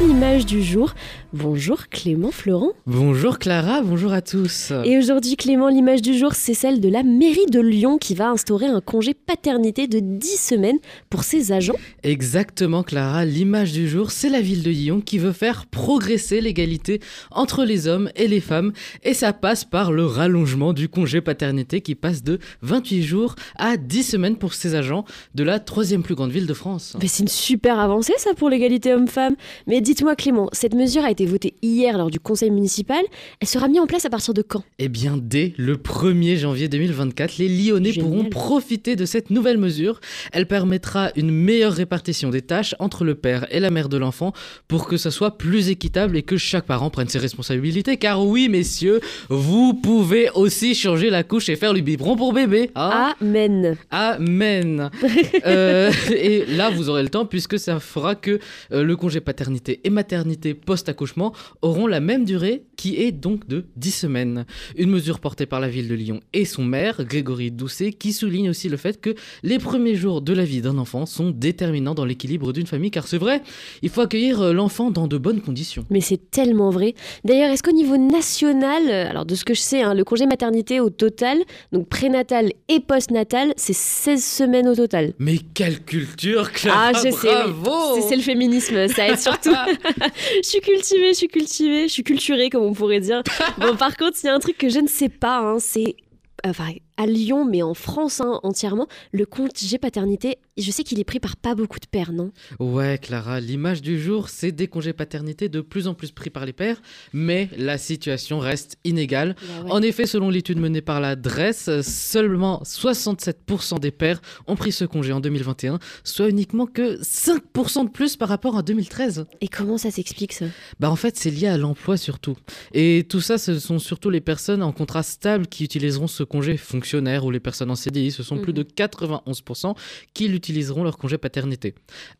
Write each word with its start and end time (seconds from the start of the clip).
L'image 0.00 0.44
du 0.44 0.60
jour. 0.60 0.92
Bonjour 1.32 1.88
Clément 1.88 2.32
Florent. 2.32 2.72
Bonjour 2.86 3.38
Clara, 3.38 3.80
bonjour 3.80 4.12
à 4.12 4.22
tous. 4.22 4.72
Et 4.84 4.98
aujourd'hui 4.98 5.36
Clément, 5.36 5.68
l'image 5.68 6.02
du 6.02 6.18
jour, 6.18 6.34
c'est 6.34 6.54
celle 6.54 6.80
de 6.80 6.88
la 6.88 7.02
mairie 7.04 7.46
de 7.46 7.60
Lyon 7.60 7.98
qui 7.98 8.14
va 8.14 8.30
instaurer 8.30 8.66
un 8.66 8.80
congé 8.80 9.14
paternité 9.14 9.86
de 9.86 10.00
10 10.00 10.36
semaines 10.36 10.78
pour 11.10 11.22
ses 11.22 11.52
agents. 11.52 11.76
Exactement 12.02 12.82
Clara, 12.82 13.24
l'image 13.24 13.72
du 13.72 13.88
jour, 13.88 14.10
c'est 14.10 14.28
la 14.28 14.40
ville 14.40 14.62
de 14.62 14.70
Lyon 14.70 15.00
qui 15.00 15.18
veut 15.18 15.32
faire 15.32 15.66
progresser 15.66 16.40
l'égalité 16.40 17.00
entre 17.30 17.64
les 17.64 17.86
hommes 17.86 18.10
et 18.16 18.26
les 18.26 18.40
femmes 18.40 18.72
et 19.04 19.14
ça 19.14 19.32
passe 19.32 19.64
par 19.64 19.92
le 19.92 20.06
rallongement 20.06 20.72
du 20.72 20.88
congé 20.88 21.20
paternité 21.20 21.80
qui 21.80 21.94
passe 21.94 22.22
de 22.22 22.40
28 22.62 23.02
jours 23.02 23.36
à 23.56 23.76
10 23.76 24.02
semaines 24.02 24.36
pour 24.36 24.54
ses 24.54 24.74
agents 24.74 25.04
de 25.34 25.44
la 25.44 25.60
troisième 25.60 26.02
plus 26.02 26.16
grande 26.16 26.32
ville 26.32 26.46
de 26.46 26.54
France. 26.54 26.96
Mais 27.00 27.08
c'est 27.08 27.22
une 27.22 27.28
super 27.28 27.78
avancée 27.78 28.14
ça 28.18 28.34
pour 28.34 28.50
l'égalité 28.50 28.92
homme-femme. 28.92 29.36
Mais 29.66 29.80
dites-moi 29.84 30.16
Clément, 30.16 30.48
cette 30.52 30.74
mesure 30.74 31.04
a 31.04 31.10
été 31.10 31.26
votée 31.26 31.54
hier 31.62 31.96
lors 31.98 32.10
du 32.10 32.18
conseil 32.18 32.50
municipal. 32.50 33.04
Elle 33.40 33.46
sera 33.46 33.68
mise 33.68 33.80
en 33.80 33.86
place 33.86 34.04
à 34.06 34.10
partir 34.10 34.34
de 34.34 34.42
quand? 34.42 34.64
Eh 34.78 34.88
bien, 34.88 35.18
dès 35.20 35.52
le 35.58 35.76
1er 35.76 36.36
janvier 36.36 36.68
2024, 36.68 37.36
les 37.38 37.48
Lyonnais 37.48 37.92
pourront 37.92 38.24
profiter 38.24 38.96
de 38.96 39.04
cette 39.04 39.30
nouvelle 39.30 39.58
mesure. 39.58 40.00
Elle 40.32 40.48
permettra 40.48 41.10
une 41.16 41.30
meilleure 41.30 41.72
répartition 41.74 42.30
des 42.30 42.40
tâches 42.40 42.74
entre 42.78 43.04
le 43.04 43.14
père 43.14 43.46
et 43.50 43.60
la 43.60 43.70
mère 43.70 43.88
de 43.88 43.98
l'enfant 43.98 44.32
pour 44.68 44.88
que 44.88 44.96
ça 44.96 45.10
soit 45.10 45.36
plus 45.36 45.68
équitable 45.68 46.16
et 46.16 46.22
que 46.22 46.38
chaque 46.38 46.64
parent 46.64 46.88
prenne 46.88 47.08
ses 47.08 47.18
responsabilités. 47.18 47.98
Car 47.98 48.24
oui, 48.24 48.48
messieurs, 48.48 49.00
vous 49.28 49.74
pouvez 49.74 50.30
aussi 50.34 50.74
changer 50.74 51.10
la 51.10 51.24
couche 51.24 51.50
et 51.50 51.56
faire 51.56 51.74
le 51.74 51.80
biberon 51.80 52.16
pour 52.16 52.32
bébé. 52.32 52.70
Hein? 52.74 53.14
Amen. 53.20 53.76
Amen. 53.90 54.90
euh, 55.46 55.92
et 56.10 56.46
là, 56.46 56.70
vous 56.70 56.88
aurez 56.88 57.02
le 57.02 57.10
temps 57.10 57.26
puisque 57.26 57.58
ça 57.58 57.80
fera 57.80 58.14
que 58.14 58.38
euh, 58.72 58.82
le 58.82 58.96
congé 58.96 59.20
paternité 59.20 59.73
et 59.84 59.90
maternité 59.90 60.54
post-accouchement 60.54 61.32
auront 61.62 61.86
la 61.86 62.00
même 62.00 62.24
durée 62.24 62.64
qui 62.76 62.96
est 63.00 63.12
donc 63.12 63.46
de 63.48 63.64
10 63.76 63.90
semaines. 63.90 64.44
Une 64.76 64.90
mesure 64.90 65.20
portée 65.20 65.46
par 65.46 65.60
la 65.60 65.68
ville 65.68 65.88
de 65.88 65.94
Lyon 65.94 66.20
et 66.32 66.44
son 66.44 66.64
maire, 66.64 67.04
Grégory 67.04 67.50
Doucet, 67.50 67.92
qui 67.92 68.12
souligne 68.12 68.50
aussi 68.50 68.68
le 68.68 68.76
fait 68.76 69.00
que 69.00 69.14
les 69.42 69.58
premiers 69.58 69.94
jours 69.94 70.20
de 70.20 70.32
la 70.32 70.44
vie 70.44 70.60
d'un 70.60 70.78
enfant 70.78 71.06
sont 71.06 71.30
déterminants 71.30 71.94
dans 71.94 72.04
l'équilibre 72.04 72.52
d'une 72.52 72.66
famille, 72.66 72.90
car 72.90 73.06
c'est 73.06 73.18
vrai, 73.18 73.42
il 73.82 73.88
faut 73.88 74.00
accueillir 74.00 74.40
euh, 74.40 74.52
l'enfant 74.52 74.90
dans 74.90 75.06
de 75.06 75.18
bonnes 75.18 75.40
conditions. 75.40 75.84
Mais 75.90 76.00
c'est 76.00 76.30
tellement 76.30 76.70
vrai. 76.70 76.94
D'ailleurs, 77.24 77.50
est-ce 77.50 77.62
qu'au 77.62 77.72
niveau 77.72 77.96
national, 77.96 78.82
euh, 78.88 79.08
alors 79.08 79.24
de 79.24 79.34
ce 79.34 79.44
que 79.44 79.54
je 79.54 79.60
sais, 79.60 79.82
hein, 79.82 79.94
le 79.94 80.04
congé 80.04 80.26
maternité 80.26 80.80
au 80.80 80.90
total, 80.90 81.38
donc 81.72 81.88
prénatal 81.88 82.50
et 82.68 82.80
postnatal, 82.80 83.52
c'est 83.56 83.72
16 83.74 84.24
semaines 84.24 84.68
au 84.68 84.74
total? 84.74 85.12
Mais 85.18 85.38
quelle 85.54 85.80
culture, 85.82 86.52
Clara, 86.52 86.88
Ah, 86.88 86.92
je 86.92 87.10
bravo 87.10 87.94
sais, 88.00 88.08
c'est 88.08 88.16
le 88.16 88.22
féminisme, 88.22 88.88
ça 88.88 89.08
aide 89.08 89.18
surtout. 89.18 89.50
je 90.36 90.48
suis 90.48 90.60
cultivée, 90.60 91.08
je 91.08 91.18
suis 91.18 91.28
cultivée, 91.28 91.88
je 91.88 91.92
suis 91.92 92.04
culturée, 92.04 92.50
comme 92.50 92.64
on 92.64 92.74
pourrait 92.74 93.00
dire. 93.00 93.22
Bon, 93.58 93.76
par 93.76 93.96
contre, 93.96 94.18
il 94.22 94.26
y 94.26 94.28
a 94.28 94.34
un 94.34 94.40
truc 94.40 94.58
que 94.58 94.68
je 94.68 94.80
ne 94.80 94.88
sais 94.88 95.08
pas, 95.08 95.38
hein, 95.38 95.58
c'est 95.58 95.96
enfin, 96.44 96.70
à 96.96 97.06
Lyon, 97.06 97.44
mais 97.44 97.62
en 97.62 97.74
France 97.74 98.20
hein, 98.20 98.40
entièrement, 98.42 98.86
le 99.12 99.26
congé 99.26 99.78
paternité, 99.78 100.38
je 100.56 100.70
sais 100.70 100.84
qu'il 100.84 101.00
est 101.00 101.04
pris 101.04 101.20
par 101.20 101.36
pas 101.36 101.54
beaucoup 101.54 101.80
de 101.80 101.86
pères, 101.86 102.12
non? 102.12 102.30
Ouais, 102.60 102.98
Clara, 102.98 103.40
l'image 103.40 103.82
du 103.82 104.00
jour, 104.00 104.28
c'est 104.28 104.52
des 104.52 104.68
congés 104.68 104.92
paternité 104.92 105.48
de 105.48 105.60
plus 105.60 105.88
en 105.88 105.94
plus 105.94 106.12
pris 106.12 106.30
par 106.30 106.46
les 106.46 106.52
pères, 106.52 106.80
mais 107.12 107.48
la 107.56 107.78
situation 107.78 108.38
reste 108.38 108.76
inégale. 108.84 109.34
Bah 109.40 109.70
en 109.70 109.82
effet, 109.82 110.06
selon 110.06 110.30
l'étude 110.30 110.58
menée 110.58 110.80
par 110.82 111.00
la 111.00 111.16
DRESS, 111.16 111.80
seulement 111.82 112.62
67% 112.64 113.80
des 113.80 113.90
pères 113.90 114.20
ont 114.46 114.56
pris 114.56 114.72
ce 114.72 114.84
congé 114.84 115.12
en 115.12 115.20
2021, 115.20 115.78
soit 116.04 116.28
uniquement 116.28 116.66
que 116.66 117.00
5% 117.00 117.84
de 117.84 117.90
plus 117.90 118.16
par 118.16 118.28
rapport 118.28 118.56
à 118.56 118.62
2013. 118.62 119.26
Et 119.40 119.48
comment 119.48 119.78
ça 119.78 119.90
s'explique 119.90 120.32
ça? 120.32 120.46
Bah 120.78 120.90
en 120.90 120.96
fait, 120.96 121.16
c'est 121.16 121.30
lié 121.30 121.48
à 121.48 121.58
l'emploi 121.58 121.96
surtout. 121.96 122.36
Et 122.72 123.06
tout 123.08 123.20
ça, 123.20 123.38
ce 123.38 123.58
sont 123.58 123.78
surtout 123.78 124.10
les 124.10 124.20
personnes 124.20 124.62
en 124.62 124.72
contrat 124.72 125.02
stable 125.02 125.46
qui 125.46 125.64
utiliseront 125.64 126.06
ce 126.06 126.22
congé 126.22 126.56
fonctionnaire 126.84 127.24
ou 127.24 127.30
les 127.30 127.40
personnes 127.40 127.70
en 127.70 127.76
CDI. 127.76 128.10
Ce 128.10 128.22
sont 128.22 128.36
plus 128.36 128.52
mhm. 128.52 128.58
de 128.58 128.62
91% 128.62 129.74
qui 130.12 130.28
l'utiliseront 130.28 130.84
leur 130.84 130.98
congé 130.98 131.16
paternité. 131.16 131.74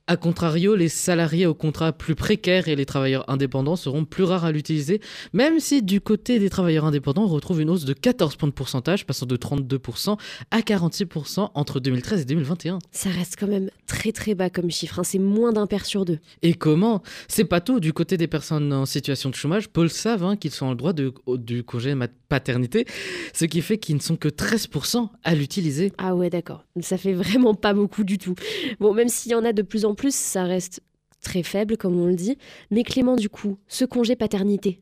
A 0.07 0.17
contrario, 0.17 0.75
les 0.75 0.89
salariés 0.89 1.47
au 1.47 1.55
contrat 1.55 1.93
plus 1.93 2.15
précaire 2.15 2.69
et 2.69 2.77
les 2.77 2.87
travailleurs 2.87 3.29
indépendants 3.29 3.77
seront 3.77 4.07
plus 4.07 4.25
rares 4.25 4.47
à 4.47 4.53
l'utiliser, 4.53 5.01
même 5.35 5.61
si 5.61 5.83
du 5.83 6.01
côté 6.01 6.39
des 6.39 6.49
travailleurs 6.49 6.87
indépendants, 6.87 7.25
on 7.25 7.29
retrouve 7.29 7.61
une 7.61 7.69
hausse 7.69 7.85
de 7.85 7.93
14 7.93 8.37
points 8.37 8.49
de 8.49 8.55
pourcentage, 8.55 9.05
passant 9.07 9.27
de 9.27 9.37
32% 9.37 10.19
à 10.51 10.61
46% 10.61 11.51
entre 11.55 11.81
2013 11.81 12.23
et 12.23 12.25
2021. 12.25 12.79
Ça 12.91 13.11
reste 13.11 13.37
quand 13.39 13.47
même 13.47 13.71
très 13.87 14.13
très 14.13 14.35
bas 14.35 14.49
comme 14.49 14.71
chiffre, 14.71 14.99
hein. 14.99 15.05
c'est 15.05 15.19
moins 15.19 15.53
d'un 15.53 15.67
père 15.67 15.85
sur 15.85 16.07
deux. 16.07 16.19
Et 16.43 16.55
comment? 16.55 17.03
C'est 17.29 17.45
pas 17.45 17.61
tout. 17.61 17.81
Du 17.81 17.93
côté 17.93 18.17
des 18.17 18.29
personnes 18.29 18.73
en 18.73 18.87
situation 18.87 19.29
de 19.29 19.35
chômage, 19.35 19.69
Paul 19.69 19.91
savent 19.91 20.25
hein, 20.25 20.37
qu'ils 20.37 20.53
sont 20.53 20.67
en 20.67 20.75
droit 20.75 20.95
de, 20.95 21.13
du 21.37 21.65
congé 21.65 21.95
paternité, 22.29 22.87
ce 23.35 23.45
qui 23.45 23.61
fait 23.61 23.79
qu'ils 23.79 23.97
ne 23.97 24.01
sont 24.01 24.17
que 24.17 24.29
13% 24.55 25.09
à 25.23 25.35
l'utiliser. 25.35 25.93
Ah 25.99 26.15
ouais, 26.15 26.31
d'accord. 26.31 26.65
Ça 26.81 26.99
fait 26.99 27.13
vraiment 27.13 27.55
pas 27.55 27.75
beaucoup 27.75 28.05
du 28.05 28.19
tout. 28.19 28.35
Bon, 28.81 28.95
même 28.95 29.09
s'il 29.09 29.33
y 29.33 29.35
en 29.35 29.45
a 29.45 29.53
de 29.53 29.63
plus 29.63 29.85
en 29.85 29.95
plus, 29.95 30.15
ça 30.15 30.45
reste 30.45 30.81
très 31.23 31.43
faible, 31.43 31.77
comme 31.77 31.99
on 31.99 32.07
le 32.07 32.15
dit. 32.15 32.39
Mais 32.71 32.83
Clément, 32.83 33.17
du 33.17 33.29
coup, 33.29 33.59
ce 33.69 33.85
congé 33.85 34.17
paternité, 34.17 34.81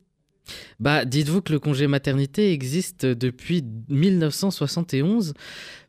bah, 0.81 1.05
dites-vous 1.05 1.41
que 1.41 1.53
le 1.53 1.61
congé 1.61 1.87
maternité 1.87 2.53
existe 2.53 3.06
depuis 3.06 3.62
1971. 3.88 5.34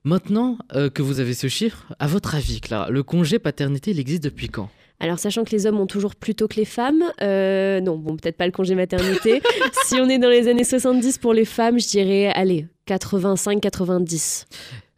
Maintenant 0.04 0.60
euh, 0.76 0.90
que 0.92 1.02
vous 1.02 1.20
avez 1.20 1.34
ce 1.34 1.48
chiffre, 1.48 1.94
à 1.98 2.08
votre 2.08 2.36
avis, 2.36 2.62
Clara, 2.62 2.92
le 2.92 3.02
congé 3.04 3.40
paternité, 3.40 3.92
il 3.92 4.00
existe 4.00 4.24
depuis 4.24 4.50
quand? 4.50 4.70
Alors, 5.00 5.20
sachant 5.20 5.44
que 5.44 5.52
les 5.52 5.66
hommes 5.66 5.80
ont 5.80 5.88
toujours 5.88 6.16
plus 6.16 6.34
tôt 6.34 6.48
que 6.48 6.56
les 6.56 6.66
femmes, 6.66 7.04
euh, 7.22 7.82
non, 7.82 7.98
bon, 7.98 8.16
peut-être 8.16 8.38
pas 8.38 8.46
le 8.46 8.54
congé 8.54 8.74
maternité. 8.74 9.42
si 9.86 9.96
on 9.96 10.08
est 10.08 10.18
dans 10.18 10.30
les 10.30 10.48
années 10.48 10.64
70 10.64 11.18
pour 11.18 11.34
les 11.34 11.44
femmes, 11.44 11.78
je 11.78 11.88
dirais, 11.88 12.28
allez, 12.34 12.68
85-90. 12.88 14.46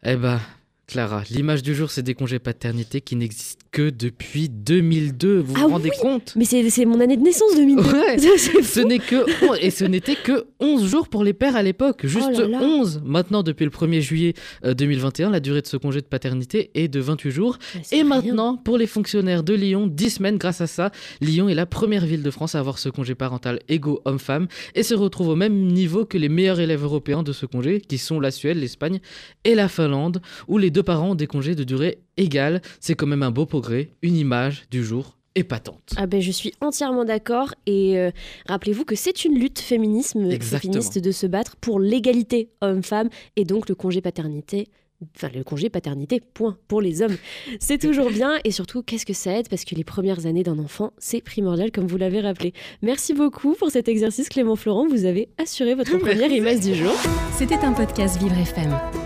Eh 0.04 0.14
ben, 0.14 0.40
Clara, 0.86 1.24
l'image 1.30 1.64
du 1.64 1.74
jour, 1.74 1.90
c'est 1.90 2.02
des 2.02 2.14
congés 2.14 2.38
paternité 2.38 3.00
qui 3.00 3.16
n'existent 3.16 3.65
que 3.76 3.90
depuis 3.90 4.48
2002. 4.48 5.40
Vous 5.40 5.52
vous 5.52 5.60
ah 5.62 5.66
rendez 5.66 5.90
compte 6.00 6.32
Mais 6.34 6.46
c'est 6.46 6.86
mon 6.86 6.98
année 6.98 7.18
de 7.18 7.22
naissance, 7.22 7.54
2002. 7.56 7.82
ce 8.62 8.80
n'est 8.80 8.98
que 8.98 9.26
et 9.62 9.70
ce 9.70 9.84
n'était 9.84 10.14
que 10.14 10.46
11 10.60 10.88
jours 10.88 11.08
pour 11.08 11.22
les 11.22 11.34
pères 11.34 11.56
à 11.56 11.62
l'époque, 11.62 12.06
juste 12.06 12.40
11. 12.40 13.02
Maintenant, 13.04 13.42
depuis 13.42 13.66
le 13.66 13.70
1er 13.70 14.00
juillet 14.00 14.32
2021, 14.64 15.28
euh, 15.28 15.32
la 15.32 15.40
durée 15.40 15.60
de 15.60 15.66
ce 15.66 15.76
congé 15.76 16.00
de 16.00 16.06
paternité 16.06 16.70
est 16.74 16.88
de 16.88 17.00
28 17.00 17.30
jours. 17.30 17.58
Et 17.92 18.02
maintenant, 18.02 18.56
pour 18.56 18.78
les 18.78 18.86
fonctionnaires 18.86 19.42
de 19.42 19.52
Lyon, 19.52 19.86
10 19.86 20.10
semaines 20.10 20.38
grâce 20.38 20.62
à 20.62 20.66
ça. 20.66 20.90
Lyon 21.20 21.50
est 21.50 21.54
la 21.54 21.66
première 21.66 22.06
ville 22.06 22.22
de 22.22 22.30
France 22.30 22.54
à 22.54 22.60
avoir 22.60 22.78
ce 22.78 22.88
congé 22.88 23.14
parental 23.14 23.60
égaux 23.68 24.00
homme-femme 24.06 24.46
et 24.74 24.84
se 24.84 24.94
retrouve 24.94 25.28
au 25.28 25.36
même 25.36 25.66
niveau 25.66 26.06
que 26.06 26.16
les 26.16 26.30
meilleurs 26.30 26.60
élèves 26.60 26.82
européens 26.82 27.22
de 27.22 27.34
ce 27.34 27.44
congé, 27.44 27.82
qui 27.82 27.98
sont 27.98 28.20
la 28.20 28.30
Suède, 28.30 28.56
l'Espagne 28.56 29.00
et 29.44 29.54
la 29.54 29.68
Finlande, 29.68 30.22
où 30.48 30.56
les 30.56 30.70
deux 30.70 30.82
parents 30.82 31.10
ont 31.10 31.14
des 31.14 31.26
congés 31.26 31.54
de 31.54 31.62
durée 31.62 31.98
égale. 32.16 32.62
C'est 32.80 32.94
quand 32.94 33.06
même 33.06 33.22
un 33.22 33.30
beau 33.30 33.46
progrès, 33.46 33.90
une 34.02 34.16
image 34.16 34.64
du 34.70 34.84
jour 34.84 35.16
épatante. 35.34 35.92
Ah 35.96 36.06
ben 36.06 36.20
je 36.20 36.30
suis 36.30 36.52
entièrement 36.60 37.04
d'accord 37.04 37.54
et 37.66 37.98
euh, 37.98 38.10
rappelez-vous 38.46 38.84
que 38.84 38.96
c'est 38.96 39.24
une 39.24 39.38
lutte 39.38 39.58
féminisme 39.58 40.30
féministe 40.40 40.98
de 40.98 41.10
se 41.10 41.26
battre 41.26 41.56
pour 41.56 41.78
l'égalité 41.78 42.48
homme-femme 42.62 43.10
et 43.36 43.44
donc 43.44 43.68
le 43.68 43.74
congé 43.74 44.00
paternité 44.00 44.66
Enfin, 45.14 45.28
le 45.34 45.44
congé 45.44 45.68
paternité, 45.68 46.20
point, 46.20 46.56
pour 46.68 46.80
les 46.80 47.02
hommes. 47.02 47.16
C'est 47.60 47.78
toujours 47.78 48.10
bien 48.10 48.38
et 48.44 48.50
surtout, 48.50 48.82
qu'est-ce 48.82 49.04
que 49.04 49.12
ça 49.12 49.38
aide? 49.38 49.48
Parce 49.48 49.64
que 49.64 49.74
les 49.74 49.84
premières 49.84 50.24
années 50.24 50.42
d'un 50.42 50.58
enfant, 50.58 50.92
c'est 50.96 51.20
primordial, 51.20 51.70
comme 51.70 51.86
vous 51.86 51.98
l'avez 51.98 52.20
rappelé. 52.20 52.54
Merci 52.80 53.12
beaucoup 53.12 53.52
pour 53.52 53.70
cet 53.70 53.88
exercice, 53.88 54.28
Clément 54.30 54.56
Florent. 54.56 54.88
Vous 54.88 55.04
avez 55.04 55.28
assuré 55.36 55.74
votre 55.74 55.98
première 55.98 56.32
image 56.32 56.60
du 56.60 56.74
jour. 56.74 56.94
C'était 57.36 57.56
un 57.56 57.72
podcast 57.72 58.18
Vivre 58.18 58.38
FM. 58.38 59.05